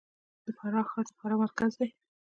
[0.45, 1.89] د فراه ښار د فراه مرکز دی